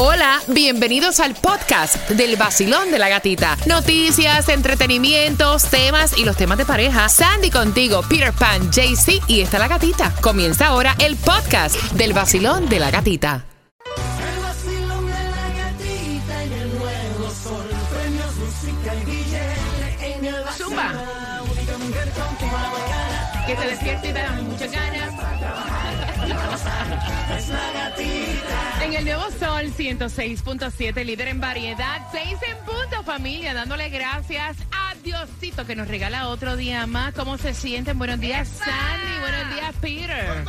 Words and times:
Hola, 0.00 0.40
bienvenidos 0.46 1.18
al 1.18 1.34
podcast 1.34 2.08
del 2.10 2.36
vacilón 2.36 2.92
de 2.92 3.00
la 3.00 3.08
gatita. 3.08 3.56
Noticias, 3.66 4.48
entretenimientos, 4.48 5.64
temas 5.64 6.16
y 6.16 6.24
los 6.24 6.36
temas 6.36 6.56
de 6.56 6.64
pareja. 6.64 7.08
Sandy 7.08 7.50
contigo, 7.50 8.02
Peter 8.08 8.32
Pan, 8.32 8.70
JC 8.70 9.20
y 9.26 9.40
está 9.40 9.58
la 9.58 9.66
gatita. 9.66 10.14
Comienza 10.20 10.68
ahora 10.68 10.94
el 11.00 11.16
podcast 11.16 11.74
del 11.94 12.12
vacilón 12.12 12.68
de 12.68 12.78
la 12.78 12.92
gatita. 12.92 13.44
El 13.96 14.40
vacilón 14.40 15.04
de 15.04 15.12
la 15.14 15.48
gatita 15.58 16.44
en 16.44 16.52
el 16.52 16.78
nuevo 16.78 17.30
sol. 17.30 17.66
Premios, 17.92 18.36
música 18.36 18.94
y 18.94 19.04
billete 19.04 20.14
en 20.14 20.24
el 20.26 20.44
vacilón. 20.44 20.70
Zumba. 20.70 20.92
La 20.92 21.42
única 21.42 21.76
mujer 21.76 22.08
contigo 22.10 22.56
a 22.56 22.62
la 22.62 22.70
mañana. 22.70 23.44
Que 23.48 23.54
te 23.56 23.66
despierte 23.66 24.10
y 24.10 24.12
te 24.12 24.22
dan 24.22 24.48
muchas 24.48 24.70
ganas. 24.70 25.12
Es 27.36 27.48
la 27.48 27.72
gatita. 27.72 28.57
En 28.80 28.94
el 28.94 29.04
nuevo 29.04 29.24
Sol 29.38 29.72
106.7, 29.76 31.04
líder 31.04 31.28
en 31.28 31.40
variedad, 31.40 32.06
6 32.12 32.24
en 32.48 32.56
punto, 32.58 33.02
familia, 33.04 33.52
dándole 33.52 33.88
gracias 33.88 34.56
a 34.70 34.94
Diosito 35.02 35.66
que 35.66 35.74
nos 35.74 35.88
regala 35.88 36.28
otro 36.28 36.56
día 36.56 36.86
más. 36.86 37.12
¿Cómo 37.14 37.38
se 37.38 37.54
sienten? 37.54 37.98
Buenos 37.98 38.20
días, 38.20 38.48
Sandy. 38.48 39.20
Buenos 39.20 39.54
días, 39.54 39.74
Peter. 39.80 40.44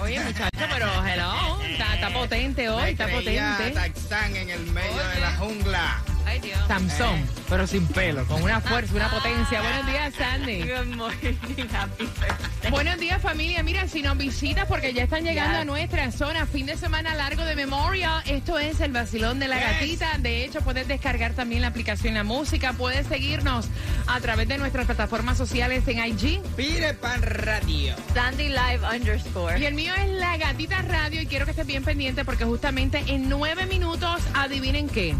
Oye, 0.00 0.20
muchacho, 0.20 0.50
pero 0.72 0.86
hello. 1.06 1.62
Está, 1.70 1.94
está 1.94 2.10
potente 2.12 2.68
hoy, 2.68 2.90
está 2.90 3.08
potente. 3.08 3.70
Tarzán 3.72 4.36
en 4.36 4.50
el 4.50 4.66
medio 4.66 5.08
de 5.14 5.20
la 5.20 5.32
jungla. 5.36 6.02
Ay, 6.26 6.40
Dios. 6.40 6.58
Samson, 6.68 7.26
pero 7.50 7.66
sin 7.66 7.84
pelo, 7.88 8.24
con 8.26 8.42
una 8.42 8.60
fuerza, 8.60 8.94
una 8.94 9.10
potencia. 9.10 9.60
Buenos 9.60 9.86
días, 9.86 10.14
Sandy. 10.14 10.62
Good 10.62 10.94
morning, 10.96 11.34
happy 11.74 12.04
birthday. 12.04 12.70
Buenos 12.70 12.98
días 12.98 13.20
familia, 13.20 13.62
mira, 13.64 13.88
si 13.88 14.02
nos 14.02 14.16
visitas 14.16 14.66
porque 14.66 14.92
ya 14.92 15.02
están 15.02 15.24
llegando 15.24 15.50
Yes. 15.54 15.62
a 15.62 15.64
nuestra 15.64 16.12
zona, 16.12 16.46
fin 16.46 16.66
de 16.66 16.76
semana 16.76 17.14
largo 17.16 17.44
de 17.44 17.56
memoria, 17.56 18.22
esto 18.26 18.58
es 18.58 18.78
el 18.80 18.92
vacilón 18.92 19.40
de 19.40 19.48
la 19.48 19.56
Yes. 19.56 19.64
gatita, 19.64 20.18
de 20.18 20.44
hecho 20.44 20.60
puedes 20.60 20.86
descargar 20.86 21.32
también 21.32 21.62
la 21.62 21.68
aplicación 21.68 22.14
La 22.14 22.22
Música, 22.22 22.72
puedes 22.74 23.06
seguirnos 23.08 23.66
a 24.06 24.20
través 24.20 24.46
de 24.46 24.58
nuestras 24.58 24.86
plataformas 24.86 25.36
sociales 25.36 25.82
en 25.88 25.98
IG 26.04 26.40
Pire 26.56 26.94
Pan 26.94 27.20
Radio. 27.22 27.96
Sandy 28.14 28.48
Live 28.50 28.80
underscore. 28.94 29.58
y 29.58 29.64
el 29.64 29.74
mío 29.74 29.92
es 29.96 30.08
La 30.10 30.36
Gatita 30.36 30.82
Radio 30.82 31.20
y 31.22 31.26
quiero 31.26 31.46
que 31.46 31.50
estés 31.50 31.66
bien 31.66 31.82
pendiente 31.82 32.24
porque 32.24 32.44
justamente 32.44 33.02
en 33.08 33.28
nueve 33.28 33.66
minutos, 33.66 34.20
adivinen 34.34 34.88
qué, 34.88 35.16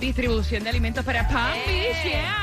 distribución 0.00 0.64
de 0.64 0.70
alimentos 0.70 1.04
para 1.04 1.28
Palm 1.28 1.59
Yeah. 2.04 2.40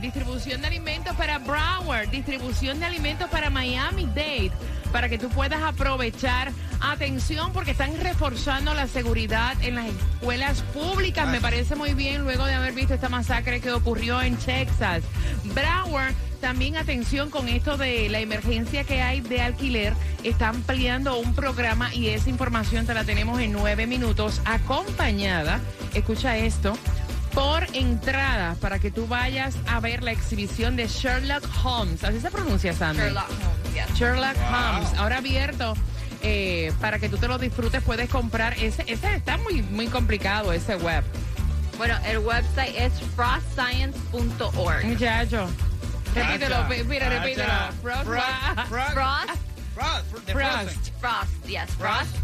distribución 0.00 0.60
de 0.60 0.66
alimentos 0.66 1.14
para 1.16 1.38
Broward, 1.38 2.08
distribución 2.08 2.80
de 2.80 2.86
alimentos 2.86 3.28
para 3.28 3.50
Miami 3.50 4.06
Dade, 4.06 4.50
para 4.92 5.08
que 5.08 5.18
tú 5.18 5.28
puedas 5.28 5.62
aprovechar. 5.62 6.52
Atención, 6.80 7.52
porque 7.52 7.72
están 7.72 7.94
reforzando 8.00 8.72
la 8.72 8.86
seguridad 8.86 9.54
en 9.62 9.74
las 9.74 9.86
escuelas 9.86 10.62
públicas. 10.72 11.28
Me 11.28 11.40
parece 11.40 11.76
muy 11.76 11.92
bien 11.92 12.22
luego 12.22 12.46
de 12.46 12.54
haber 12.54 12.72
visto 12.72 12.94
esta 12.94 13.10
masacre 13.10 13.60
que 13.60 13.70
ocurrió 13.70 14.22
en 14.22 14.36
Texas. 14.36 15.02
Broward, 15.44 16.14
también 16.40 16.78
atención 16.78 17.28
con 17.28 17.48
esto 17.48 17.76
de 17.76 18.08
la 18.08 18.20
emergencia 18.20 18.84
que 18.84 19.02
hay 19.02 19.20
de 19.20 19.42
alquiler. 19.42 19.92
Está 20.24 20.48
ampliando 20.48 21.18
un 21.18 21.34
programa 21.34 21.94
y 21.94 22.08
esa 22.08 22.30
información 22.30 22.86
te 22.86 22.94
la 22.94 23.04
tenemos 23.04 23.40
en 23.40 23.52
nueve 23.52 23.86
minutos, 23.86 24.40
acompañada, 24.46 25.60
escucha 25.92 26.38
esto, 26.38 26.72
por 27.34 27.64
entrada 27.74 28.56
para 28.60 28.78
que 28.78 28.90
tú 28.90 29.06
vayas 29.06 29.54
a 29.68 29.80
ver 29.80 30.02
la 30.02 30.12
exhibición 30.12 30.76
de 30.76 30.86
Sherlock 30.88 31.44
Holmes. 31.64 32.02
Así 32.04 32.20
se 32.20 32.30
pronuncia, 32.30 32.72
Sandy. 32.72 33.02
Sherlock 33.02 33.28
Holmes, 33.30 33.74
yes. 33.74 33.98
Sherlock 33.98 34.36
Holmes. 34.36 34.88
Ahora 34.98 35.18
abierto. 35.18 35.74
eh, 36.22 36.72
para 36.80 36.98
que 36.98 37.08
tú 37.08 37.16
te 37.16 37.28
lo 37.28 37.38
disfrutes, 37.38 37.82
puedes 37.82 38.10
comprar 38.10 38.52
ese. 38.58 38.84
Ese 38.86 39.14
está 39.14 39.38
muy, 39.38 39.62
muy 39.62 39.86
complicado, 39.86 40.52
ese 40.52 40.76
web. 40.76 41.02
Bueno, 41.78 41.96
el 42.04 42.18
website 42.18 42.74
es 42.76 42.92
frostscience.org. 43.16 44.84
Muchacho. 44.84 45.48
Repítelo, 46.14 46.66
mira, 46.86 47.08
repítelo. 47.08 47.52
Frost- 47.82 48.04
Frost, 48.04 48.68
Frost, 48.68 49.30
Frost, 49.74 50.30
Frost, 50.30 50.90
Frost. 51.00 51.46
Yes, 51.46 51.70
Frost. 51.78 52.14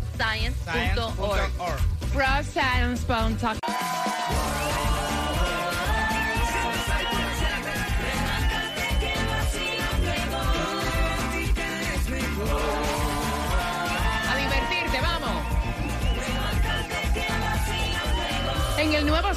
frostscience.org. 2.13 3.86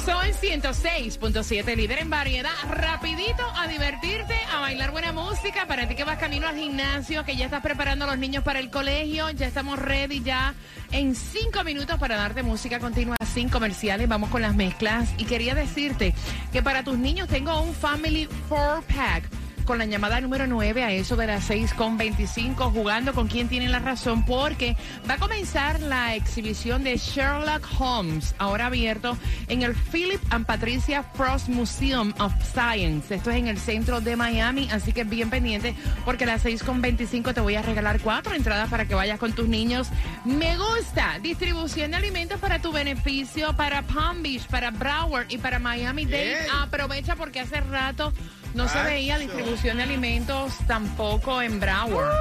Sol 0.04 0.32
106.7, 0.40 1.76
líder 1.76 1.98
en 1.98 2.08
variedad, 2.08 2.50
rapidito 2.70 3.44
a 3.54 3.66
divertirte, 3.66 4.34
a 4.50 4.60
bailar 4.60 4.92
buena 4.92 5.12
música, 5.12 5.66
para 5.66 5.86
ti 5.88 5.94
que 5.94 6.04
vas 6.04 6.18
camino 6.18 6.48
al 6.48 6.56
gimnasio, 6.56 7.24
que 7.24 7.36
ya 7.36 7.44
estás 7.44 7.60
preparando 7.60 8.06
a 8.06 8.08
los 8.08 8.18
niños 8.18 8.42
para 8.42 8.60
el 8.60 8.70
colegio, 8.70 9.28
ya 9.30 9.46
estamos 9.46 9.78
ready 9.78 10.22
ya 10.22 10.54
en 10.90 11.14
cinco 11.14 11.64
minutos 11.64 11.98
para 11.98 12.16
darte 12.16 12.42
música 12.42 12.78
continua 12.78 13.16
sin 13.34 13.50
comerciales, 13.50 14.08
vamos 14.08 14.30
con 14.30 14.40
las 14.40 14.54
mezclas. 14.54 15.10
Y 15.18 15.24
quería 15.24 15.54
decirte 15.54 16.14
que 16.50 16.62
para 16.62 16.82
tus 16.82 16.96
niños 16.96 17.28
tengo 17.28 17.60
un 17.60 17.74
Family 17.74 18.26
4-Pack 18.48 19.39
con 19.70 19.78
la 19.78 19.86
llamada 19.86 20.20
número 20.20 20.48
9 20.48 20.82
a 20.82 20.90
eso 20.90 21.14
de 21.14 21.28
las 21.28 21.44
6 21.44 21.74
con 21.74 21.96
25, 21.96 22.72
jugando 22.72 23.14
con 23.14 23.28
quien 23.28 23.48
tiene 23.48 23.68
la 23.68 23.78
razón, 23.78 24.24
porque 24.24 24.76
va 25.08 25.14
a 25.14 25.18
comenzar 25.18 25.78
la 25.78 26.16
exhibición 26.16 26.82
de 26.82 26.96
Sherlock 26.96 27.64
Holmes, 27.78 28.34
ahora 28.38 28.66
abierto 28.66 29.16
en 29.46 29.62
el 29.62 29.76
Philip 29.76 30.20
and 30.30 30.44
Patricia 30.44 31.04
Frost 31.14 31.48
Museum 31.50 32.12
of 32.18 32.32
Science. 32.42 33.14
Esto 33.14 33.30
es 33.30 33.36
en 33.36 33.46
el 33.46 33.58
centro 33.58 34.00
de 34.00 34.16
Miami, 34.16 34.68
así 34.72 34.92
que 34.92 35.04
bien 35.04 35.30
pendiente, 35.30 35.76
porque 36.04 36.24
a 36.24 36.26
las 36.26 36.42
6 36.42 36.64
con 36.64 36.82
25 36.82 37.32
te 37.32 37.40
voy 37.40 37.54
a 37.54 37.62
regalar 37.62 38.00
cuatro 38.00 38.34
entradas 38.34 38.68
para 38.70 38.86
que 38.86 38.96
vayas 38.96 39.20
con 39.20 39.34
tus 39.34 39.46
niños. 39.46 39.86
Me 40.24 40.56
gusta, 40.56 41.20
distribución 41.22 41.92
de 41.92 41.98
alimentos 41.98 42.40
para 42.40 42.60
tu 42.60 42.72
beneficio, 42.72 43.54
para 43.54 43.82
Palm 43.82 44.20
Beach, 44.20 44.48
para 44.48 44.72
Broward 44.72 45.26
y 45.28 45.38
para 45.38 45.60
Miami 45.60 46.06
Dade. 46.06 46.48
Aprovecha 46.60 47.14
porque 47.14 47.38
hace 47.38 47.60
rato 47.60 48.12
no 48.54 48.68
se 48.68 48.82
veía 48.82 49.18
distribución 49.18 49.76
de 49.78 49.84
alimentos 49.84 50.54
tampoco 50.66 51.42
en 51.42 51.60
Broward. 51.60 52.14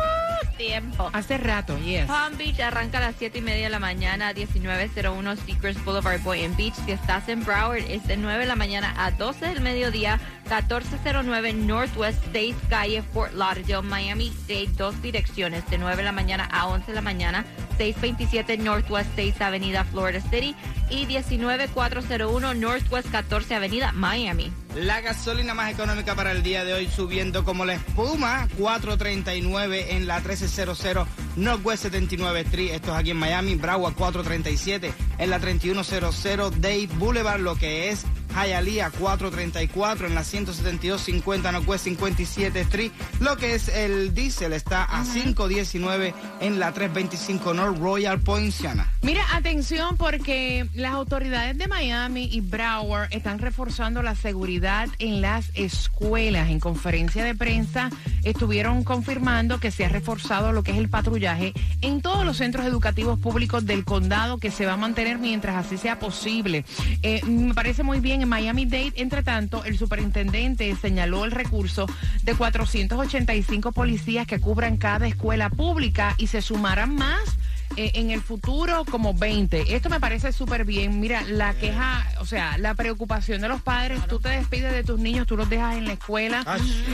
Tiempo. 0.58 1.10
Hace 1.14 1.38
rato, 1.38 1.78
yes. 1.80 2.06
Palm 2.06 2.38
Beach 2.38 2.60
arranca 2.60 2.98
a 2.98 3.02
las 3.02 3.16
7 3.18 3.38
y 3.38 3.42
media 3.42 3.64
de 3.64 3.70
la 3.70 3.80
mañana, 3.80 4.34
1901 4.34 5.36
Seacrest 5.38 5.84
Boulevard, 5.86 6.22
Boynton 6.22 6.58
Beach. 6.58 6.74
Si 6.86 6.92
estás 6.92 7.30
en 7.30 7.46
Broward, 7.46 7.84
es 7.90 8.06
de 8.08 8.18
9 8.18 8.40
de 8.40 8.46
la 8.46 8.58
mañana 8.58 8.94
a 8.98 9.12
12 9.12 9.48
del 9.48 9.62
mediodía, 9.62 10.20
1409 10.50 11.54
Northwest 11.54 12.24
6 12.32 12.56
Calle, 12.70 13.04
Fort 13.14 13.34
Lauderdale, 13.34 13.84
Miami 13.84 14.34
Dade. 14.48 14.70
Dos 14.76 15.00
direcciones, 15.02 15.70
de 15.70 15.78
9 15.78 15.98
de 15.98 16.04
la 16.04 16.12
mañana 16.12 16.50
a 16.52 16.68
11 16.68 16.88
de 16.88 16.96
la 16.96 17.02
mañana, 17.02 17.46
627 17.78 18.58
Northwest 18.58 19.10
6 19.16 19.40
Avenida, 19.42 19.84
Florida 19.84 20.22
City. 20.22 20.56
Y 20.90 21.06
19401 21.06 22.54
Northwest 22.56 23.12
14 23.12 23.56
Avenida, 23.56 23.92
Miami. 23.92 24.52
La 24.76 25.02
gasolina 25.02 25.54
más 25.54 25.72
económica 25.72 26.16
para 26.16 26.32
el 26.32 26.42
día 26.42 26.64
de 26.64 26.74
hoy 26.74 26.88
subiendo 26.88 27.44
como 27.44 27.66
la 27.66 27.76
espuma, 27.76 28.48
4.39 28.58 29.86
en 29.90 30.08
la 30.08 30.20
1300 30.20 31.08
Northwest 31.36 31.84
79 31.84 32.42
Street, 32.42 32.72
esto 32.72 32.92
es 32.92 32.98
aquí 32.98 33.12
en 33.12 33.18
Miami, 33.18 33.56
Broward 33.56 33.96
4.37 33.96 34.92
en 35.18 35.30
la 35.30 35.40
3100 35.40 36.62
Dave 36.62 36.90
Boulevard, 36.98 37.40
lo 37.40 37.56
que 37.56 37.90
es 37.90 38.06
Hialeah 38.34 38.92
434 38.92 40.08
en 40.08 40.16
la 40.16 40.24
17250 40.24 41.52
Northwest 41.52 41.86
57 41.86 42.60
Street, 42.62 42.92
lo 43.20 43.38
que 43.38 43.56
es 43.56 43.68
el 43.70 44.14
diésel 44.14 44.54
está 44.54 44.84
a 44.84 45.04
519 45.04 46.14
en 46.42 46.60
la 46.60 46.72
325 46.72 47.54
North 47.54 47.80
Royal 47.80 48.20
Poinciana. 48.20 48.92
Mira, 49.02 49.24
atención 49.34 49.98
porque 49.98 50.68
las 50.74 50.94
autoridades 50.94 51.58
de 51.58 51.68
Miami 51.68 52.30
y 52.32 52.42
Broward 52.42 53.10
están 53.12 53.40
reforzando 53.40 54.02
la 54.02 54.16
seguridad 54.16 54.88
en 55.00 55.22
las 55.22 55.52
escuelas. 55.54 56.50
En 56.50 56.60
conferencia 56.60 57.24
de 57.24 57.36
prensa 57.36 57.90
estuvieron 58.24 58.84
confirmando 58.84 59.60
que 59.60 59.72
se 59.72 59.86
ha 59.86 59.90
reforzado 59.90 60.52
lo 60.52 60.64
que 60.64 60.72
es 60.72 60.78
el 60.78 60.90
patrullaje 60.90 61.54
en 61.82 62.02
todos 62.02 62.26
los 62.26 62.38
centros 62.38 62.66
educativos 62.66 63.20
públicos 63.20 63.66
del 63.66 63.86
condado 63.86 64.38
que 64.38 64.52
se 64.52 64.66
va 64.66 64.74
a 64.74 64.78
mantener 64.78 65.18
mientras 65.18 65.56
así 65.56 65.78
sea 65.78 66.00
posible. 66.00 66.66
Eh, 67.02 67.24
me 67.26 67.54
parece 67.54 67.84
muy 67.84 68.00
bien 68.00 68.19
en 68.22 68.30
Miami-Dade. 68.30 68.94
Entre 68.96 69.24
tanto, 69.24 69.64
el 69.64 69.78
superintendente 69.78 70.76
señaló 70.76 71.26
el 71.26 71.32
recurso 71.32 71.88
de 72.24 72.36
485 72.36 73.72
policías 73.72 74.28
que 74.28 74.40
cubran 74.40 74.78
cada 74.78 75.08
escuela 75.08 75.50
pública 75.50 76.16
y 76.18 76.28
se 76.28 76.42
sumarán 76.42 76.96
más 76.96 77.38
eh, 77.76 77.92
en 77.96 78.12
el 78.12 78.22
futuro 78.22 78.86
como 78.90 79.14
20. 79.14 79.76
Esto 79.76 79.90
me 79.90 80.00
parece 80.00 80.32
súper 80.32 80.66
bien. 80.66 81.00
Mira, 81.00 81.22
la 81.24 81.54
queja, 81.54 82.06
o 82.20 82.26
sea, 82.26 82.58
la 82.58 82.74
preocupación 82.74 83.42
de 83.42 83.48
los 83.48 83.62
padres, 83.62 84.06
tú 84.08 84.20
te 84.20 84.30
despides 84.30 84.74
de 84.74 84.84
tus 84.84 85.00
niños, 85.00 85.28
tú 85.28 85.38
los 85.38 85.50
dejas 85.50 85.76
en 85.76 85.86
la 85.86 85.94
escuela 85.94 86.44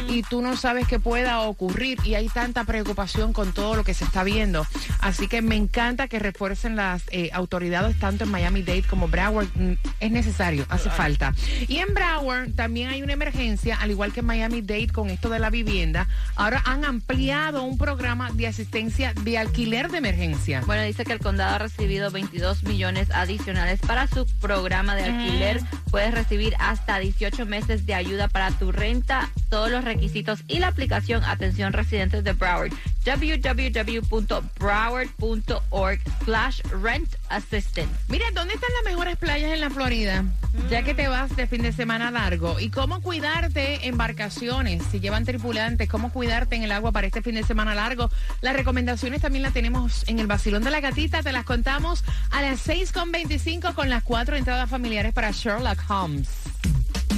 y 0.09 0.23
tú 0.23 0.41
no 0.41 0.55
sabes 0.55 0.87
qué 0.87 0.99
pueda 0.99 1.41
ocurrir 1.41 1.99
y 2.03 2.15
hay 2.15 2.27
tanta 2.29 2.63
preocupación 2.63 3.33
con 3.33 3.53
todo 3.53 3.75
lo 3.75 3.83
que 3.83 3.93
se 3.93 4.03
está 4.05 4.23
viendo. 4.23 4.65
Así 4.99 5.27
que 5.27 5.41
me 5.41 5.55
encanta 5.55 6.07
que 6.07 6.19
refuercen 6.19 6.75
las 6.75 7.03
eh, 7.11 7.29
autoridades 7.33 7.97
tanto 7.99 8.23
en 8.25 8.31
Miami 8.31 8.61
Dade 8.61 8.83
como 8.83 9.07
Broward. 9.07 9.47
Mm, 9.55 9.73
Es 9.99 10.11
necesario, 10.11 10.65
hace 10.69 10.89
falta. 10.89 11.33
Y 11.67 11.77
en 11.77 11.93
Broward 11.93 12.51
también 12.55 12.89
hay 12.89 13.01
una 13.01 13.13
emergencia, 13.13 13.77
al 13.79 13.91
igual 13.91 14.13
que 14.13 14.19
en 14.19 14.25
Miami 14.25 14.61
Dade 14.61 14.87
con 14.87 15.09
esto 15.09 15.29
de 15.29 15.39
la 15.39 15.49
vivienda. 15.49 16.07
Ahora 16.35 16.61
han 16.65 16.85
ampliado 16.85 17.63
un 17.63 17.77
programa 17.77 18.31
de 18.31 18.47
asistencia 18.47 19.13
de 19.13 19.37
alquiler 19.37 19.89
de 19.89 19.97
emergencia. 19.97 20.61
Bueno, 20.65 20.81
dice 20.81 21.05
que 21.05 21.13
el 21.13 21.19
condado 21.19 21.55
ha 21.55 21.59
recibido 21.59 22.09
22 22.09 22.63
millones 22.63 23.11
adicionales 23.11 23.79
para 23.81 24.07
su 24.07 24.25
programa 24.41 24.95
de 24.95 25.03
alquiler. 25.03 25.61
Puedes 25.91 26.13
recibir 26.13 26.55
hasta 26.59 26.97
18 26.97 27.45
meses 27.45 27.85
de 27.85 27.93
ayuda 27.93 28.27
para 28.27 28.49
tu 28.51 28.71
renta, 28.71 29.29
todos 29.49 29.69
los 29.69 29.83
requisitos 29.83 30.43
y 30.47 30.59
la 30.59 30.69
aplicación. 30.69 31.23
Atención 31.23 31.71
residentes 31.71 32.23
de 32.23 32.33
Broward. 32.33 32.73
www.broward.org 33.05 35.99
slash 36.23 36.61
rent 36.81 37.15
assistant. 37.29 37.91
Mira, 38.07 38.25
¿dónde 38.33 38.55
están 38.55 38.69
las 38.83 38.91
mejores 38.91 39.17
playas 39.17 39.51
en 39.51 39.61
la 39.61 39.69
Florida? 39.69 40.25
Ya 40.69 40.83
que 40.83 40.93
te 40.93 41.07
vas 41.07 41.35
de 41.35 41.47
fin 41.47 41.61
de 41.61 41.71
semana 41.71 42.11
largo. 42.11 42.59
¿Y 42.59 42.69
cómo 42.69 43.01
cuidarte 43.01 43.87
embarcaciones? 43.87 44.83
Si 44.91 44.99
llevan 44.99 45.25
tripulantes, 45.25 45.89
¿cómo 45.89 46.11
cuidarte 46.11 46.55
en 46.55 46.63
el 46.63 46.71
agua 46.71 46.91
para 46.91 47.07
este 47.07 47.21
fin 47.21 47.35
de 47.35 47.43
semana 47.43 47.75
largo? 47.75 48.09
Las 48.41 48.55
recomendaciones 48.55 49.21
también 49.21 49.43
las 49.43 49.53
tenemos 49.53 50.03
en 50.07 50.19
el 50.19 50.27
Basilón 50.27 50.63
de 50.63 50.71
la 50.71 50.79
Gatita. 50.79 51.21
Te 51.21 51.31
las 51.31 51.45
contamos 51.45 52.03
a 52.31 52.41
las 52.41 52.67
6.25 52.67 53.73
con 53.73 53.89
las 53.89 54.03
cuatro 54.03 54.35
entradas 54.35 54.69
familiares 54.69 55.13
para 55.13 55.31
Sherlock 55.31 55.79
Holmes. 55.89 56.29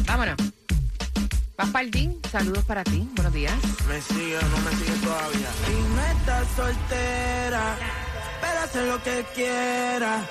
Vámonos. 0.06 0.57
Dean. 1.92 2.20
Saludos 2.32 2.64
para 2.66 2.84
ti. 2.84 3.08
Buenos 3.16 3.34
días. 3.34 3.54
Me 3.88 4.00
sigue 4.00 4.38
o 4.38 4.42
no 4.42 4.58
me 4.60 4.72
sigue 4.76 4.98
todavía. 5.04 5.50
Y 5.68 5.96
no 5.96 6.06
estás 6.06 6.48
soltera, 6.56 7.78
pero 8.58 8.64
hace 8.64 8.86
lo 8.86 9.04
que 9.04 9.26
quiera. 9.36 10.26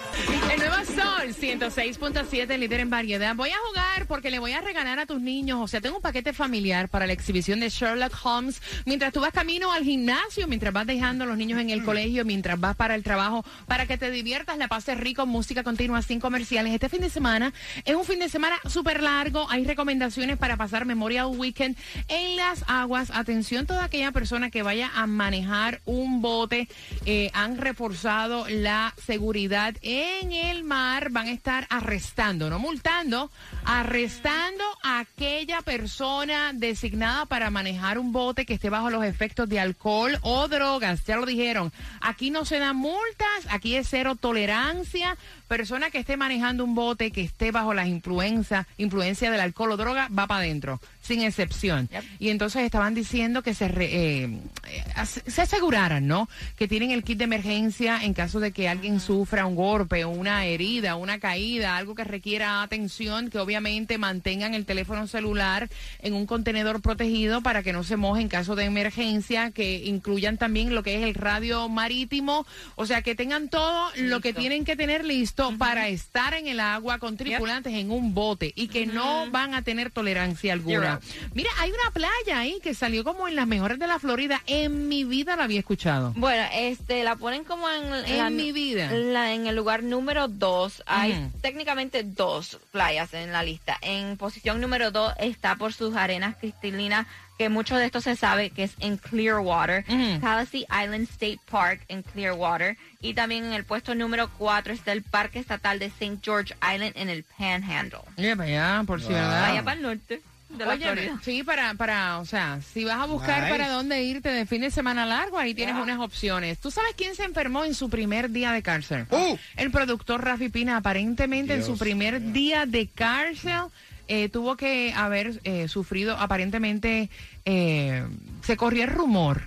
El 0.52 0.58
nuevo 0.58 0.76
Sol 0.84 1.34
106.7, 1.34 2.58
líder 2.58 2.80
en 2.80 2.90
variedad. 2.90 3.34
Voy 3.34 3.50
a 3.50 3.56
jugar 3.68 4.06
porque 4.06 4.30
le 4.30 4.38
voy 4.38 4.52
a 4.52 4.60
regalar 4.60 4.98
a 4.98 5.06
tus 5.06 5.20
niños. 5.20 5.60
O 5.60 5.68
sea, 5.68 5.80
tengo 5.80 5.96
un 5.96 6.02
paquete 6.02 6.32
familiar 6.32 6.88
para 6.88 7.06
la 7.06 7.12
exhibición 7.12 7.60
de 7.60 7.68
Sherlock 7.68 8.12
Holmes. 8.24 8.60
Mientras 8.84 9.12
tú 9.12 9.20
vas 9.20 9.32
camino 9.32 9.72
al 9.72 9.84
gimnasio, 9.84 10.48
mientras 10.48 10.72
vas 10.72 10.86
dejando 10.86 11.24
a 11.24 11.26
los 11.26 11.36
niños 11.36 11.60
en 11.60 11.70
el 11.70 11.84
colegio, 11.84 12.24
mientras 12.24 12.58
vas 12.58 12.74
para 12.74 12.94
el 12.94 13.02
trabajo, 13.02 13.44
para 13.66 13.86
que 13.86 13.98
te 13.98 14.10
diviertas, 14.10 14.58
la 14.58 14.68
pases 14.68 14.98
rico, 14.98 15.26
música 15.26 15.62
continua, 15.62 16.02
sin 16.02 16.20
comerciales. 16.20 16.72
Este 16.72 16.88
fin 16.88 17.02
de 17.02 17.10
semana 17.10 17.52
es 17.84 17.94
un 17.94 18.04
fin 18.04 18.18
de 18.18 18.28
semana 18.28 18.56
súper 18.68 19.02
largo. 19.02 19.48
Hay 19.50 19.64
recomendaciones 19.64 20.36
para 20.38 20.56
pasar 20.56 20.84
Memorial 20.84 21.26
Weekend 21.26 21.76
en 22.08 22.36
las 22.36 22.64
aguas. 22.66 23.10
Atención, 23.12 23.66
toda 23.66 23.84
aquella 23.84 24.12
persona 24.12 24.50
que 24.50 24.62
vaya 24.62 24.90
a 24.94 25.06
manejar 25.06 25.80
un 25.84 26.22
bote. 26.22 26.68
eh, 27.04 27.30
han 27.34 27.58
reforzado 27.58 28.15
la 28.48 28.94
seguridad 29.04 29.74
en 29.82 30.32
el 30.32 30.64
mar. 30.64 31.10
Van 31.10 31.26
a 31.26 31.32
estar 31.32 31.66
arrestando, 31.68 32.48
no 32.48 32.58
multando, 32.58 33.30
arrestando 33.64 34.64
a 34.82 35.00
aquella 35.00 35.60
persona 35.62 36.52
designada 36.54 37.26
para 37.26 37.50
manejar 37.50 37.98
un 37.98 38.12
bote 38.12 38.46
que 38.46 38.54
esté 38.54 38.70
bajo 38.70 38.88
los 38.90 39.04
efectos 39.04 39.48
de 39.48 39.60
alcohol 39.60 40.18
o 40.22 40.48
drogas. 40.48 41.04
Ya 41.04 41.16
lo 41.16 41.26
dijeron. 41.26 41.72
Aquí 42.00 42.30
no 42.30 42.44
se 42.44 42.58
dan 42.58 42.76
multas, 42.76 43.46
aquí 43.50 43.76
es 43.76 43.88
cero 43.88 44.16
tolerancia. 44.18 45.16
Persona 45.48 45.90
que 45.90 45.98
esté 45.98 46.16
manejando 46.16 46.64
un 46.64 46.74
bote 46.74 47.12
que 47.12 47.20
esté 47.22 47.52
bajo 47.52 47.72
la 47.74 47.86
influencia, 47.86 48.66
influencia 48.78 49.30
del 49.30 49.40
alcohol 49.40 49.72
o 49.72 49.76
droga, 49.76 50.08
va 50.08 50.26
para 50.26 50.40
adentro, 50.40 50.80
sin 51.02 51.22
excepción. 51.22 51.88
Y 52.18 52.30
entonces 52.30 52.62
estaban 52.62 52.94
diciendo 52.94 53.42
que 53.42 53.54
se, 53.54 53.68
re- 53.68 54.24
eh, 54.24 54.24
eh, 54.24 54.84
se 55.26 55.42
aseguraran, 55.42 56.06
¿no? 56.08 56.28
Que 56.56 56.66
tienen 56.66 56.90
el 56.90 57.04
kit 57.04 57.18
de 57.18 57.24
emergencia 57.24 58.02
en 58.06 58.14
caso 58.14 58.40
de 58.40 58.52
que 58.52 58.68
alguien 58.68 59.00
sufra 59.00 59.46
un 59.46 59.56
golpe, 59.56 60.04
una 60.04 60.46
herida, 60.46 60.96
una 60.96 61.18
caída, 61.18 61.76
algo 61.76 61.94
que 61.94 62.04
requiera 62.04 62.62
atención, 62.62 63.30
que 63.30 63.38
obviamente 63.38 63.98
mantengan 63.98 64.54
el 64.54 64.64
teléfono 64.64 65.06
celular 65.06 65.68
en 66.00 66.14
un 66.14 66.26
contenedor 66.26 66.80
protegido 66.80 67.42
para 67.42 67.62
que 67.62 67.72
no 67.72 67.84
se 67.84 67.96
moje 67.96 68.22
en 68.22 68.28
caso 68.28 68.54
de 68.54 68.64
emergencia, 68.64 69.50
que 69.50 69.84
incluyan 69.84 70.38
también 70.38 70.74
lo 70.74 70.82
que 70.82 70.96
es 70.96 71.02
el 71.02 71.14
radio 71.14 71.68
marítimo, 71.68 72.46
o 72.76 72.86
sea, 72.86 73.02
que 73.02 73.14
tengan 73.14 73.48
todo 73.48 73.90
lo 73.96 74.20
que 74.20 74.32
tienen 74.32 74.64
que 74.64 74.76
tener 74.76 75.04
listo 75.04 75.52
para 75.58 75.88
estar 75.88 76.34
en 76.34 76.46
el 76.46 76.60
agua 76.60 76.98
con 76.98 77.16
tripulantes 77.16 77.74
en 77.74 77.90
un 77.90 78.14
bote 78.14 78.52
y 78.54 78.68
que 78.68 78.86
no 78.86 79.30
van 79.30 79.54
a 79.54 79.62
tener 79.62 79.90
tolerancia 79.90 80.52
alguna. 80.52 81.00
Mira, 81.34 81.50
hay 81.58 81.70
una 81.70 81.90
playa 81.92 82.38
ahí 82.38 82.58
que 82.62 82.74
salió 82.74 83.04
como 83.04 83.28
en 83.28 83.36
las 83.36 83.46
mejores 83.46 83.78
de 83.78 83.86
la 83.86 83.98
Florida. 83.98 84.42
En 84.46 84.88
mi 84.88 85.04
vida 85.04 85.36
la 85.36 85.44
había 85.44 85.58
escuchado. 85.58 86.12
Bueno, 86.16 86.44
este, 86.54 87.02
la 87.04 87.16
ponen 87.16 87.44
como 87.44 87.68
en, 87.68 87.92
En 88.04 88.18
la- 88.18 88.30
mi 88.30 88.52
vida. 88.52 88.90
la- 88.92 89.32
en 89.32 89.46
el 89.46 89.56
lugar 89.56 89.82
número 89.82 90.28
dos. 90.28 90.82
Hay 90.86 91.12
técnicamente 91.40 92.02
dos 92.02 92.58
playas 92.72 93.12
en 93.14 93.32
la 93.32 93.42
lista. 93.42 93.76
En 93.80 94.16
posición 94.16 94.60
número 94.60 94.90
dos 94.90 95.12
está 95.18 95.56
por 95.56 95.72
sus 95.72 95.96
arenas 95.96 96.36
cristalinas, 96.36 97.06
que 97.38 97.48
mucho 97.48 97.76
de 97.76 97.84
esto 97.86 98.00
se 98.00 98.16
sabe 98.16 98.50
que 98.50 98.62
es 98.64 98.72
en 98.80 98.96
Clearwater. 98.96 99.84
Tallahassee 100.20 100.66
Island 100.70 101.08
State 101.10 101.38
Park 101.50 101.82
en 101.88 102.02
Clearwater. 102.02 102.76
Y 103.00 103.14
también 103.14 103.44
en 103.44 103.52
el 103.52 103.64
puesto 103.64 103.94
número 103.94 104.30
cuatro 104.38 104.72
está 104.72 104.92
el 104.92 105.02
Parque 105.02 105.38
Estatal 105.38 105.78
de 105.78 105.86
St. 105.86 106.18
George 106.22 106.54
Island 106.62 106.92
en 106.96 107.08
el 107.10 107.24
Panhandle. 107.24 108.00
Para 108.36 108.44
allá, 108.44 108.82
por 108.86 109.00
si 109.02 109.08
verdad. 109.12 109.44
Allá 109.44 109.62
para 109.62 109.76
el 109.76 109.82
norte 109.82 110.20
de 110.56 110.64
la 110.64 110.72
Óyeme, 110.72 110.92
Florida. 110.92 111.20
sí, 111.22 111.42
para, 111.42 111.74
para, 111.74 112.18
o 112.18 112.24
sea, 112.24 112.60
si 112.72 112.84
vas 112.84 112.98
a 112.98 113.06
buscar 113.06 113.42
Nice. 113.44 113.50
para 113.50 113.68
dónde 113.70 114.02
irte 114.02 114.28
de 114.30 114.46
fin 114.46 114.62
de 114.62 114.70
semana 114.70 115.06
largo, 115.06 115.38
ahí 115.38 115.54
tienes 115.54 115.74
unas 115.76 115.98
opciones. 116.00 116.58
¿Tú 116.58 116.70
sabes 116.70 116.92
quién 116.96 117.14
se 117.14 117.24
enfermó 117.24 117.64
en 117.64 117.74
su 117.74 117.88
primer 117.90 118.30
día 118.30 118.52
de 118.52 118.62
cárcel? 118.62 119.06
Uh. 119.10 119.36
El 119.56 119.70
productor 119.70 120.24
Rafi 120.24 120.48
Pina, 120.48 120.76
aparentemente 120.76 121.54
en 121.54 121.62
su 121.62 121.68
Dios 121.68 121.78
primer 121.80 122.32
día 122.32 122.66
de 122.66 122.86
cárcel, 122.88 123.62
eh, 124.08 124.28
tuvo 124.28 124.56
que 124.56 124.92
haber 124.94 125.40
eh, 125.44 125.68
sufrido, 125.68 126.16
aparentemente, 126.16 127.10
eh, 127.44 128.06
se 128.42 128.56
corría 128.56 128.84
el 128.84 128.90
rumor 128.90 129.42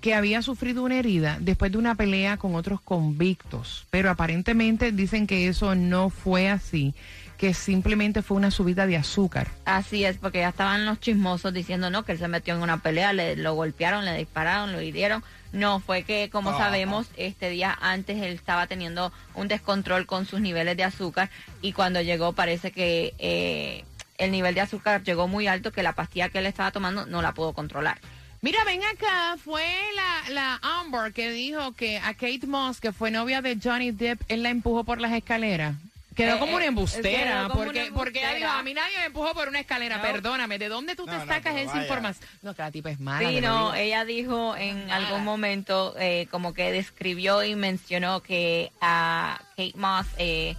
que 0.00 0.14
había 0.14 0.40
sufrido 0.40 0.84
una 0.84 0.98
herida 0.98 1.38
después 1.40 1.72
de 1.72 1.78
una 1.78 1.94
pelea 1.94 2.36
con 2.36 2.54
otros 2.54 2.80
convictos, 2.80 3.86
pero 3.90 4.08
aparentemente 4.08 4.92
dicen 4.92 5.26
que 5.26 5.48
eso 5.48 5.74
no 5.74 6.10
fue 6.10 6.48
así, 6.48 6.94
que 7.36 7.52
simplemente 7.54 8.22
fue 8.22 8.36
una 8.36 8.50
subida 8.50 8.86
de 8.86 8.96
azúcar. 8.96 9.48
Así 9.64 10.04
es, 10.04 10.16
porque 10.18 10.38
ya 10.40 10.48
estaban 10.48 10.86
los 10.86 11.00
chismosos 11.00 11.52
diciendo 11.52 11.90
no 11.90 12.04
que 12.04 12.12
él 12.12 12.18
se 12.18 12.28
metió 12.28 12.54
en 12.54 12.62
una 12.62 12.78
pelea, 12.78 13.12
le 13.12 13.36
lo 13.36 13.54
golpearon, 13.54 14.04
le 14.04 14.16
dispararon, 14.16 14.72
lo 14.72 14.80
hirieron. 14.80 15.22
No, 15.52 15.80
fue 15.80 16.02
que 16.02 16.28
como 16.30 16.50
Ah. 16.50 16.58
sabemos, 16.58 17.06
este 17.16 17.50
día 17.50 17.76
antes 17.80 18.16
él 18.22 18.32
estaba 18.34 18.66
teniendo 18.66 19.12
un 19.34 19.48
descontrol 19.48 20.06
con 20.06 20.26
sus 20.26 20.40
niveles 20.40 20.76
de 20.76 20.84
azúcar 20.84 21.30
y 21.62 21.72
cuando 21.72 22.00
llegó 22.00 22.32
parece 22.32 22.72
que 22.72 23.14
eh, 23.18 23.84
el 24.18 24.30
nivel 24.32 24.54
de 24.54 24.62
azúcar 24.62 25.02
llegó 25.02 25.28
muy 25.28 25.46
alto 25.46 25.72
que 25.72 25.82
la 25.82 25.92
pastilla 25.92 26.28
que 26.30 26.38
él 26.38 26.46
estaba 26.46 26.70
tomando 26.72 27.06
no 27.06 27.22
la 27.22 27.32
pudo 27.32 27.52
controlar. 27.52 27.98
Mira, 28.42 28.64
ven 28.64 28.80
acá, 28.84 29.36
fue 29.42 29.64
la, 29.94 30.30
la 30.34 30.60
Amber 30.80 31.12
que 31.12 31.30
dijo 31.30 31.72
que 31.72 31.98
a 31.98 32.12
Kate 32.14 32.46
Moss, 32.46 32.80
que 32.80 32.92
fue 32.92 33.10
novia 33.10 33.40
de 33.42 33.58
Johnny 33.62 33.90
Depp, 33.92 34.20
él 34.28 34.42
la 34.42 34.50
empujó 34.50 34.84
por 34.84 35.00
las 35.00 35.12
escaleras. 35.12 35.74
Quedó 36.16 36.36
Eh, 36.36 36.38
como 36.38 36.56
una 36.56 36.64
eh, 36.64 36.68
embustera, 36.68 37.08
quedó 37.24 37.48
como 37.50 37.64
porque, 37.64 37.88
una 37.90 37.94
porque 37.98 38.18
ella 38.20 38.34
dijo, 38.34 38.48
a 38.48 38.62
mí 38.62 38.72
nadie 38.74 38.98
me 38.98 39.04
empujó 39.04 39.34
por 39.34 39.48
una 39.48 39.60
escalera, 39.60 39.98
No. 39.98 40.02
perdóname, 40.02 40.58
¿de 40.58 40.68
dónde 40.68 40.96
tú 40.96 41.04
te 41.04 41.12
No, 41.12 41.26
sacas 41.26 41.54
esa 41.56 41.72
vaya. 41.72 41.82
información? 41.82 42.28
No, 42.42 42.54
que 42.54 42.62
la 42.62 42.70
tipa 42.70 42.90
es 42.90 42.98
mala. 43.00 43.28
Sí, 43.28 43.40
no, 43.42 43.74
ella 43.74 44.04
dijo 44.06 44.56
en 44.56 44.90
algún 44.90 45.22
momento 45.24 45.94
eh, 45.98 46.26
como 46.30 46.54
que 46.54 46.72
describió 46.72 47.44
y 47.44 47.54
mencionó 47.54 48.20
que 48.22 48.72
a 48.80 49.38
Kate 49.50 49.74
Moss, 49.76 50.06
eh, 50.18 50.56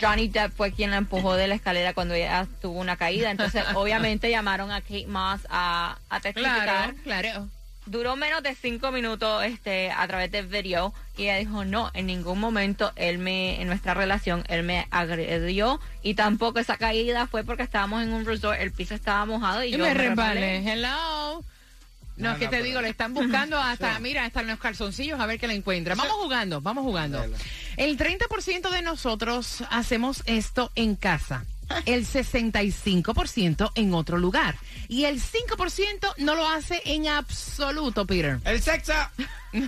Johnny 0.00 0.28
Depp 0.28 0.52
fue 0.56 0.72
quien 0.72 0.90
la 0.92 0.96
empujó 0.98 1.34
de 1.34 1.48
la 1.48 1.56
escalera 1.56 1.92
cuando 1.94 2.14
ella 2.14 2.46
tuvo 2.62 2.78
una 2.80 2.96
caída. 2.96 3.30
Entonces, 3.30 3.62
obviamente 3.74 4.30
llamaron 4.30 4.70
a 4.72 4.80
Kate 4.80 5.06
Moss 5.08 5.40
a, 5.50 5.98
a 6.08 6.20
testificar. 6.20 6.64
Claro, 6.64 6.94
claro. 7.04 7.48
Duró 7.90 8.14
menos 8.14 8.40
de 8.44 8.54
cinco 8.54 8.92
minutos 8.92 9.42
este 9.42 9.90
a 9.90 10.06
través 10.06 10.30
del 10.30 10.46
video 10.46 10.94
y 11.16 11.24
ella 11.24 11.36
dijo 11.38 11.64
no, 11.64 11.90
en 11.92 12.06
ningún 12.06 12.38
momento 12.38 12.92
él 12.94 13.18
me, 13.18 13.60
en 13.60 13.66
nuestra 13.66 13.94
relación, 13.94 14.44
él 14.48 14.62
me 14.62 14.86
agredió 14.92 15.80
y 16.02 16.14
tampoco 16.14 16.60
esa 16.60 16.76
caída 16.76 17.26
fue 17.26 17.42
porque 17.42 17.64
estábamos 17.64 18.04
en 18.04 18.12
un 18.12 18.24
resort, 18.24 18.60
el 18.60 18.70
piso 18.70 18.94
estaba 18.94 19.26
mojado 19.26 19.64
y, 19.64 19.68
Y 19.68 19.72
yo 19.72 19.78
me 19.78 19.92
resbalé. 19.92 20.40
resbalé. 20.62 20.72
Hello. 20.72 21.44
No, 22.16 22.28
No, 22.28 22.32
es 22.34 22.38
que 22.38 22.44
no, 22.44 22.50
te 22.50 22.56
pero- 22.58 22.64
digo, 22.64 22.80
le 22.80 22.90
están 22.90 23.12
buscando 23.12 23.58
hasta, 23.60 23.98
mira, 23.98 24.24
hasta 24.24 24.42
en 24.42 24.46
los 24.46 24.60
calzoncillos 24.60 25.18
a 25.18 25.26
ver 25.26 25.40
qué 25.40 25.48
le 25.48 25.54
encuentra. 25.54 25.96
Vamos 25.96 26.14
jugando, 26.14 26.60
vamos 26.60 26.84
jugando. 26.84 27.24
El 27.76 27.98
30% 27.98 28.70
de 28.70 28.82
nosotros 28.82 29.64
hacemos 29.70 30.22
esto 30.26 30.70
en 30.76 30.94
casa. 30.94 31.44
El 31.86 32.06
65% 32.06 33.72
en 33.74 33.94
otro 33.94 34.18
lugar. 34.18 34.56
Y 34.88 35.04
el 35.04 35.20
5% 35.20 36.14
no 36.18 36.34
lo 36.34 36.48
hace 36.48 36.82
en 36.84 37.08
absoluto, 37.08 38.06
Peter. 38.06 38.38
El 38.44 38.60
sexo. 38.60 38.92
sí. 39.52 39.60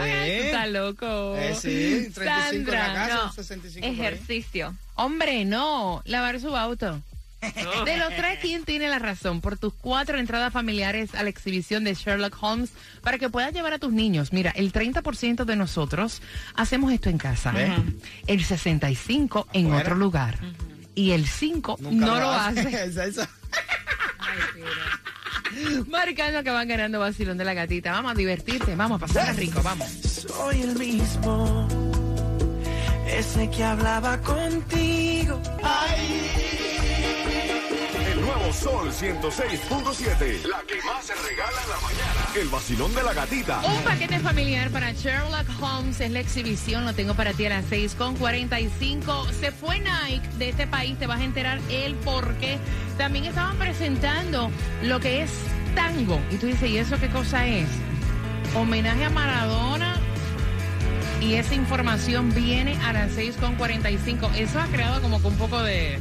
Está 0.00 0.66
loco. 0.66 1.36
Eh, 1.36 1.54
sí, 1.54 2.10
35 2.12 2.20
en 2.20 2.24
la 2.26 2.50
Sandra, 2.50 2.94
casa, 2.94 3.14
no, 3.14 3.32
65 3.32 3.80
por 3.80 3.88
ahí. 3.88 4.00
Ejercicio. 4.00 4.76
Hombre, 4.94 5.44
no, 5.44 6.02
lavar 6.04 6.40
su 6.40 6.56
auto. 6.56 7.00
De 7.84 7.96
los 7.96 8.08
tres, 8.16 8.38
¿quién 8.40 8.64
tiene 8.64 8.88
la 8.88 8.98
razón? 8.98 9.40
Por 9.40 9.58
tus 9.58 9.72
cuatro 9.74 10.18
entradas 10.18 10.52
familiares 10.52 11.14
a 11.14 11.22
la 11.22 11.30
exhibición 11.30 11.84
de 11.84 11.94
Sherlock 11.94 12.36
Holmes 12.40 12.70
para 13.02 13.18
que 13.18 13.30
puedas 13.30 13.52
llevar 13.52 13.72
a 13.72 13.78
tus 13.78 13.92
niños. 13.92 14.32
Mira, 14.32 14.50
el 14.50 14.72
30% 14.72 15.44
de 15.44 15.56
nosotros 15.56 16.20
hacemos 16.54 16.92
esto 16.92 17.08
en 17.08 17.18
casa. 17.18 17.52
El 18.26 18.44
65% 18.44 19.46
en 19.52 19.66
Fuera. 19.68 19.80
otro 19.80 19.96
lugar. 19.96 20.38
Y 20.94 21.12
el 21.12 21.26
5 21.26 21.78
Nunca 21.80 22.06
no 22.06 22.20
lo 22.20 22.30
hace. 22.30 22.92
Sexo. 22.92 23.22
Marcando 25.88 26.42
que 26.42 26.50
van 26.50 26.68
ganando 26.68 27.00
vacilón 27.00 27.38
de 27.38 27.44
la 27.44 27.54
gatita. 27.54 27.92
Vamos 27.92 28.12
a 28.12 28.14
divertirte, 28.14 28.74
vamos 28.76 29.02
a 29.02 29.06
pasar 29.06 29.34
rico, 29.36 29.62
vamos. 29.62 29.88
Soy 29.88 30.62
el 30.62 30.76
mismo, 30.78 31.68
ese 33.06 33.50
que 33.50 33.64
hablaba 33.64 34.18
contigo. 34.20 35.40
El 35.42 36.49
Sol 38.52 38.90
106.7. 38.90 40.44
La 40.44 40.60
que 40.66 40.82
más 40.82 41.04
se 41.04 41.14
regala 41.14 41.62
en 41.62 41.68
la 41.70 41.80
mañana. 41.80 42.26
El 42.34 42.48
vacilón 42.48 42.94
de 42.94 43.02
la 43.02 43.14
gatita. 43.14 43.60
Un 43.60 43.82
paquete 43.84 44.18
familiar 44.18 44.70
para 44.70 44.90
Sherlock 44.92 45.46
Holmes 45.60 46.00
es 46.00 46.10
la 46.10 46.20
exhibición. 46.20 46.84
Lo 46.84 46.92
tengo 46.92 47.14
para 47.14 47.32
ti 47.32 47.46
a 47.46 47.50
las 47.50 47.64
6 47.68 47.94
con 47.94 48.16
45. 48.16 49.28
Se 49.38 49.52
fue 49.52 49.78
Nike 49.78 50.26
de 50.38 50.48
este 50.48 50.66
país. 50.66 50.98
Te 50.98 51.06
vas 51.06 51.20
a 51.20 51.24
enterar 51.24 51.60
el 51.70 51.94
por 51.96 52.34
qué. 52.36 52.58
También 52.98 53.26
estaban 53.26 53.56
presentando 53.56 54.50
lo 54.82 54.98
que 54.98 55.22
es 55.22 55.30
tango. 55.76 56.20
Y 56.30 56.36
tú 56.36 56.46
dices, 56.46 56.68
¿y 56.70 56.78
eso 56.78 56.98
qué 56.98 57.08
cosa 57.08 57.46
es? 57.46 57.68
Homenaje 58.56 59.04
a 59.04 59.10
Maradona. 59.10 59.96
Y 61.20 61.34
esa 61.34 61.54
información 61.54 62.34
viene 62.34 62.76
a 62.82 62.92
las 62.92 63.12
6 63.12 63.36
con 63.36 63.54
45. 63.54 64.30
Eso 64.36 64.58
ha 64.58 64.66
creado 64.66 65.00
como 65.00 65.20
que 65.20 65.28
un 65.28 65.36
poco 65.36 65.62
de 65.62 65.98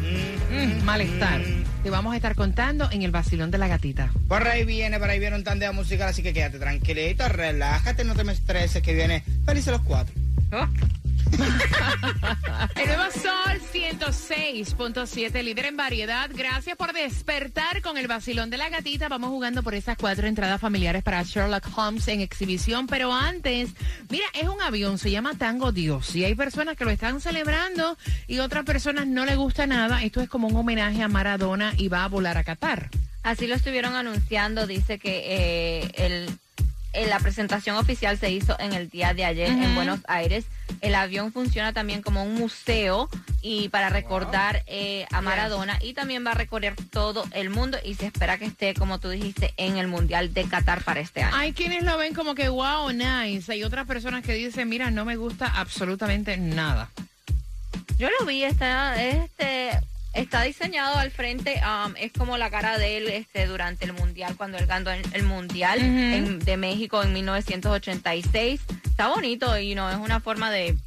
mm, 0.49 0.83
malestar. 0.83 1.41
Te 1.83 1.89
vamos 1.89 2.13
a 2.13 2.17
estar 2.17 2.35
contando 2.35 2.89
en 2.91 3.03
el 3.03 3.11
vacilón 3.11 3.51
de 3.51 3.57
la 3.57 3.69
gatita. 3.69 4.11
Por 4.27 4.45
ahí 4.45 4.65
viene, 4.65 4.99
por 4.99 5.09
ahí 5.09 5.17
viene 5.17 5.37
un 5.37 5.45
tandeo 5.45 5.71
musical, 5.71 6.09
así 6.09 6.21
que 6.21 6.33
quédate 6.33 6.59
tranquilito, 6.59 7.27
relájate, 7.29 8.03
no 8.03 8.15
te 8.15 8.25
me 8.25 8.33
estreses, 8.33 8.83
que 8.83 8.93
viene 8.93 9.23
felices 9.45 9.71
los 9.71 9.81
cuatro. 9.81 10.13
El 10.51 10.98
106.7, 14.53 15.43
líder 15.43 15.65
en 15.65 15.77
variedad. 15.77 16.29
Gracias 16.33 16.75
por 16.75 16.91
despertar 16.91 17.81
con 17.83 17.97
el 17.97 18.07
vacilón 18.07 18.49
de 18.49 18.57
la 18.57 18.69
gatita. 18.69 19.07
Vamos 19.07 19.29
jugando 19.29 19.61
por 19.61 19.75
esas 19.75 19.95
cuatro 19.95 20.27
entradas 20.27 20.59
familiares 20.59 21.03
para 21.03 21.21
Sherlock 21.21 21.67
Holmes 21.77 22.07
en 22.07 22.21
exhibición. 22.21 22.87
Pero 22.87 23.13
antes, 23.13 23.69
mira, 24.09 24.25
es 24.33 24.49
un 24.49 24.59
avión, 24.61 24.97
se 24.97 25.11
llama 25.11 25.35
Tango 25.35 25.71
Dios. 25.71 26.15
Y 26.15 26.25
hay 26.25 26.33
personas 26.33 26.75
que 26.75 26.85
lo 26.85 26.91
están 26.91 27.21
celebrando 27.21 27.95
y 28.27 28.39
otras 28.39 28.65
personas 28.65 29.05
no 29.05 29.25
le 29.25 29.35
gusta 29.35 29.67
nada. 29.67 30.03
Esto 30.03 30.21
es 30.21 30.29
como 30.29 30.47
un 30.47 30.55
homenaje 30.55 31.03
a 31.03 31.07
Maradona 31.07 31.73
y 31.77 31.87
va 31.87 32.03
a 32.03 32.07
volar 32.07 32.37
a 32.37 32.43
Qatar. 32.43 32.89
Así 33.21 33.45
lo 33.45 33.53
estuvieron 33.53 33.95
anunciando. 33.95 34.65
Dice 34.65 34.97
que 34.97 35.81
eh, 35.81 35.91
el, 35.93 36.29
eh, 36.93 37.07
la 37.07 37.19
presentación 37.19 37.75
oficial 37.77 38.17
se 38.17 38.31
hizo 38.31 38.59
en 38.59 38.73
el 38.73 38.89
día 38.89 39.13
de 39.13 39.25
ayer 39.25 39.49
en 39.49 39.75
Buenos 39.75 39.99
Aires. 40.07 40.45
El 40.89 40.95
avión 40.95 41.31
funciona 41.31 41.73
también 41.73 42.01
como 42.01 42.23
un 42.23 42.35
museo 42.35 43.09
y 43.41 43.69
para 43.69 43.89
recordar 43.89 44.63
eh, 44.67 45.05
a 45.11 45.21
Maradona 45.21 45.77
y 45.81 45.93
también 45.93 46.25
va 46.25 46.31
a 46.31 46.35
recorrer 46.35 46.75
todo 46.91 47.25
el 47.31 47.49
mundo 47.49 47.77
y 47.83 47.95
se 47.95 48.05
espera 48.07 48.37
que 48.37 48.45
esté, 48.45 48.73
como 48.73 48.99
tú 48.99 49.09
dijiste, 49.09 49.53
en 49.57 49.77
el 49.77 49.87
Mundial 49.87 50.33
de 50.33 50.45
Qatar 50.45 50.83
para 50.83 50.99
este 50.99 51.21
año. 51.21 51.35
Hay 51.35 51.53
quienes 51.53 51.83
lo 51.83 51.97
ven 51.97 52.13
como 52.13 52.35
que 52.35 52.49
wow, 52.49 52.91
nice. 52.91 53.51
Hay 53.51 53.63
otras 53.63 53.85
personas 53.85 54.23
que 54.23 54.33
dicen, 54.33 54.69
mira, 54.69 54.91
no 54.91 55.05
me 55.05 55.15
gusta 55.15 55.47
absolutamente 55.47 56.37
nada. 56.37 56.89
Yo 57.97 58.07
lo 58.17 58.25
vi, 58.25 58.43
está, 58.43 59.01
este, 59.03 59.71
está 60.13 60.41
diseñado 60.43 60.97
al 60.97 61.11
frente, 61.11 61.61
um, 61.63 61.93
es 61.97 62.11
como 62.11 62.37
la 62.37 62.49
cara 62.49 62.77
de 62.77 62.97
él 62.97 63.07
este, 63.09 63.45
durante 63.45 63.85
el 63.85 63.93
Mundial, 63.93 64.35
cuando 64.37 64.57
él 64.57 64.65
ganó 64.65 64.91
el, 64.91 65.03
el 65.13 65.23
Mundial 65.23 65.79
en- 65.79 66.39
de 66.39 66.57
México 66.57 67.01
en 67.03 67.13
1986. 67.13 68.61
Está 68.85 69.07
bonito 69.07 69.57
y 69.57 69.75
no 69.75 69.89
es 69.89 69.97
una 69.97 70.19
forma 70.19 70.51
de... 70.51 70.77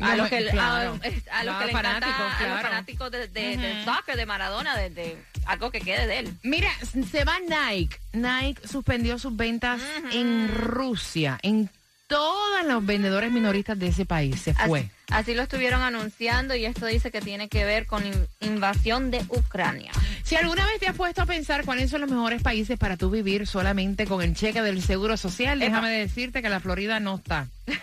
A 0.00 0.14
los 0.16 0.28
que, 0.28 0.46
claro. 0.46 0.92
a, 1.02 1.38
a 1.40 1.44
los 1.44 1.56
Claro, 1.56 1.58
que 1.58 1.66
le 1.66 1.72
fanáticos, 1.72 2.14
encanta, 2.14 2.34
a 2.34 2.38
claro. 2.38 2.52
los 2.54 2.62
fanáticos 2.62 3.10
de, 3.10 3.28
de- 3.28 3.56
del 3.56 3.84
soccer, 3.84 4.16
de 4.16 4.26
Maradona, 4.26 4.76
de, 4.76 4.90
de 4.90 5.18
algo 5.44 5.70
que 5.72 5.80
quede 5.80 6.06
de 6.06 6.18
él. 6.20 6.32
Mira, 6.44 6.70
se 7.10 7.24
va 7.24 7.38
Nike. 7.40 7.98
Nike 8.12 8.66
suspendió 8.66 9.18
sus 9.18 9.34
ventas 9.36 9.80
en 10.12 10.48
Rusia, 10.54 11.38
en 11.42 11.68
todos 12.06 12.64
los 12.64 12.86
vendedores 12.86 13.32
minoristas 13.32 13.76
de 13.78 13.88
ese 13.88 14.06
país. 14.06 14.40
Se 14.40 14.54
fue. 14.54 14.80
Así, 14.80 14.90
así 15.10 15.34
lo 15.34 15.42
estuvieron 15.42 15.82
anunciando 15.82 16.54
y 16.54 16.64
esto 16.64 16.86
dice 16.86 17.10
que 17.10 17.20
tiene 17.20 17.48
que 17.48 17.64
ver 17.64 17.86
con 17.86 18.06
in- 18.06 18.26
invasión 18.40 19.10
de 19.10 19.24
Ucrania. 19.28 19.92
Si 20.22 20.36
alguna 20.36 20.66
vez 20.66 20.78
te 20.80 20.86
has 20.88 20.96
puesto 20.96 21.22
a 21.22 21.26
pensar 21.26 21.64
cuáles 21.64 21.90
son 21.90 22.02
los 22.02 22.10
mejores 22.10 22.42
países 22.42 22.78
para 22.78 22.96
tú 22.96 23.10
vivir 23.10 23.46
solamente 23.46 24.06
con 24.06 24.22
el 24.22 24.34
cheque 24.34 24.60
del 24.62 24.82
Seguro 24.82 25.16
Social, 25.16 25.58
déjame 25.58 25.90
decirte 25.90 26.42
que 26.42 26.48
la 26.48 26.60
Florida 26.60 27.00
no 27.00 27.16
está. 27.16 27.46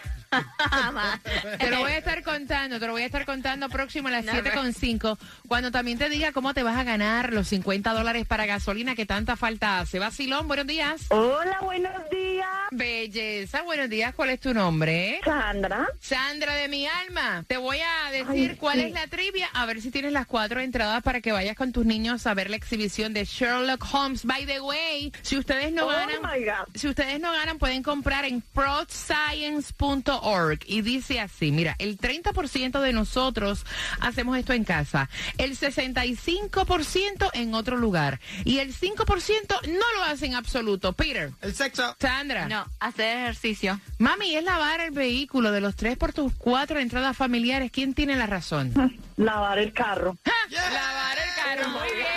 Te 1.59 1.69
lo 1.69 1.79
voy 1.79 1.91
a 1.93 1.97
estar 1.97 2.21
contando, 2.23 2.77
te 2.79 2.87
lo 2.87 2.91
voy 2.93 3.03
a 3.03 3.05
estar 3.05 3.25
contando 3.25 3.69
próximo 3.69 4.09
a 4.09 4.11
las 4.11 4.25
No, 4.25 4.33
7.5, 4.33 5.17
cuando 5.47 5.71
también 5.71 5.97
te 5.97 6.09
diga 6.09 6.33
cómo 6.33 6.53
te 6.53 6.61
vas 6.61 6.77
a 6.77 6.83
ganar 6.83 7.31
los 7.31 7.47
50 7.47 7.93
dólares 7.93 8.25
para 8.27 8.45
gasolina 8.45 8.95
que 8.95 9.05
tanta 9.05 9.37
falta 9.37 9.79
hace. 9.79 9.97
Vacilón, 9.99 10.47
buenos 10.49 10.67
días. 10.67 11.03
Hola, 11.09 11.59
buenos 11.61 11.93
días, 12.11 12.34
Belleza, 12.71 13.61
buenos 13.61 13.87
días. 13.89 14.13
¿Cuál 14.15 14.31
es 14.31 14.39
tu 14.39 14.51
nombre? 14.53 15.19
Sandra. 15.23 15.87
Sandra 16.01 16.55
de 16.55 16.67
mi 16.67 16.87
alma. 16.87 17.45
Te 17.47 17.57
voy 17.57 17.77
a 17.79 18.09
decir 18.11 18.49
Ay, 18.51 18.57
cuál 18.59 18.79
sí. 18.79 18.85
es 18.85 18.91
la 18.91 19.05
trivia, 19.07 19.47
a 19.53 19.65
ver 19.67 19.79
si 19.81 19.91
tienes 19.91 20.11
las 20.11 20.25
cuatro 20.25 20.59
entradas 20.59 21.01
para 21.03 21.21
que 21.21 21.31
vayas 21.31 21.55
con 21.55 21.71
tus 21.71 21.85
niños 21.85 22.25
a 22.27 22.33
ver 22.33 22.49
la 22.49 22.55
exhibición 22.57 23.13
de 23.13 23.23
Sherlock 23.25 23.85
Holmes. 23.93 24.25
By 24.25 24.45
the 24.47 24.59
way, 24.61 25.13
si 25.21 25.37
ustedes 25.37 25.71
no 25.73 25.85
Oh, 25.85 25.89
ganan, 25.89 26.21
si 26.73 26.87
ustedes 26.87 27.19
no 27.19 27.31
ganan, 27.31 27.59
pueden 27.59 27.83
comprar 27.83 28.25
en 28.25 28.41
prodscience.org 28.41 30.59
y 30.65 30.81
dice 30.81 31.19
así, 31.19 31.51
mira, 31.51 31.75
el 31.79 31.97
30% 31.99 32.79
de 32.81 32.93
nosotros 32.93 33.63
hacemos 33.99 34.37
esto 34.39 34.53
en 34.53 34.63
casa, 34.63 35.07
el 35.37 35.55
65% 35.57 37.29
en 37.33 37.53
otro 37.53 37.77
lugar 37.77 38.19
y 38.43 38.57
el 38.57 38.73
5% 38.75 39.67
no 39.67 39.85
lo 39.97 40.03
hace 40.03 40.25
en 40.25 40.33
absoluto. 40.35 40.93
Peter, 40.93 41.29
El 41.41 41.53
sexo. 41.53 41.95
Sandra. 41.99 42.34
No, 42.47 42.65
hacer 42.79 43.17
ejercicio. 43.17 43.79
Mami, 43.97 44.35
es 44.35 44.43
lavar 44.43 44.81
el 44.81 44.91
vehículo 44.91 45.51
de 45.51 45.61
los 45.61 45.75
tres 45.75 45.97
por 45.97 46.13
tus 46.13 46.33
cuatro 46.33 46.79
entradas 46.79 47.15
familiares. 47.15 47.71
¿Quién 47.71 47.93
tiene 47.93 48.15
la 48.15 48.27
razón? 48.27 48.73
Lavar 49.17 49.59
el 49.59 49.71
carro. 49.73 50.17
Lavar 50.51 51.17
el 51.17 51.43
carro. 51.43 51.69
Muy 51.69 51.93
bien. 51.95 52.07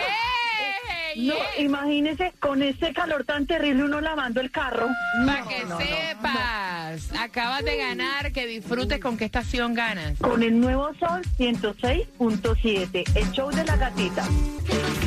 No, 1.16 1.34
imagínese 1.58 2.32
con 2.38 2.62
ese 2.62 2.92
calor 2.92 3.24
tan 3.24 3.46
terrible 3.46 3.84
uno 3.84 4.00
lavando 4.00 4.40
el 4.40 4.50
carro. 4.52 4.88
Para 5.26 5.42
que 5.48 5.66
sepas, 5.84 7.12
acabas 7.18 7.64
de 7.64 7.76
ganar, 7.76 8.30
que 8.30 8.46
disfrutes 8.46 9.00
con 9.00 9.16
qué 9.16 9.24
estación 9.24 9.74
ganas. 9.74 10.18
Con 10.18 10.42
el 10.44 10.60
nuevo 10.60 10.94
sol 10.94 11.22
106.7, 11.38 13.16
el 13.16 13.32
show 13.32 13.50
de 13.50 13.64
la 13.64 13.76
gatita. 13.76 14.28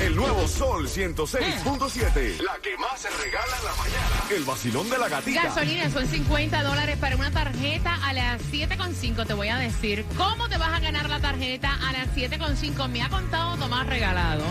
El 0.01 0.15
nuevo 0.15 0.47
Sol 0.47 0.87
106.7. 0.87 2.41
La 2.41 2.57
que 2.61 2.75
más 2.77 2.99
se 2.99 3.09
regala 3.09 3.57
en 3.57 3.65
la 3.65 3.75
mañana. 3.75 3.90
El 4.31 4.45
vacilón 4.45 4.89
de 4.89 4.97
la 4.97 5.09
gatita. 5.09 5.43
Gasolina 5.43 5.89
son 5.89 6.07
50 6.07 6.63
dólares 6.63 6.97
para 6.97 7.17
una 7.17 7.31
tarjeta 7.31 7.95
a 7.95 8.13
las 8.13 8.41
7.5. 8.49 9.27
Te 9.27 9.33
voy 9.33 9.49
a 9.49 9.57
decir 9.57 10.05
cómo 10.15 10.47
te 10.47 10.57
vas 10.57 10.73
a 10.73 10.79
ganar 10.79 11.09
la 11.09 11.19
tarjeta 11.19 11.77
a 11.85 11.91
las 11.91 12.07
7.5. 12.15 12.87
Me 12.87 13.01
ha 13.01 13.09
contado 13.09 13.57
Tomás 13.57 13.87
Regalado 13.87 14.45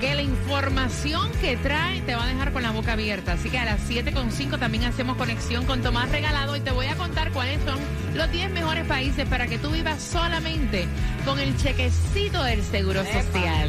que 0.00 0.14
la 0.14 0.22
información 0.22 1.30
que 1.40 1.56
trae 1.56 2.00
te 2.02 2.14
va 2.14 2.24
a 2.24 2.26
dejar 2.26 2.52
con 2.52 2.62
la 2.62 2.70
boca 2.70 2.92
abierta. 2.92 3.32
Así 3.32 3.50
que 3.50 3.58
a 3.58 3.64
las 3.64 3.80
7.5 3.90 4.60
también 4.60 4.84
hacemos 4.84 5.16
conexión 5.16 5.66
con 5.66 5.82
Tomás 5.82 6.08
Regalado 6.10 6.54
y 6.56 6.60
te 6.60 6.70
voy 6.70 6.86
a 6.86 6.94
contar 6.94 7.32
cuáles 7.32 7.60
son 7.64 7.78
los 8.14 8.30
10 8.30 8.50
mejores 8.52 8.86
países 8.86 9.28
para 9.28 9.48
que 9.48 9.58
tú 9.58 9.70
vivas 9.70 10.00
solamente 10.00 10.86
con 11.24 11.38
el 11.40 11.56
chequecito 11.56 12.42
del 12.44 12.62
Seguro 12.62 13.04
Social. 13.04 13.68